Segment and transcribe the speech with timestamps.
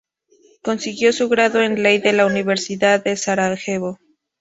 [0.63, 3.99] Consiguió su grado en ley de la Universidad de Sarajevo.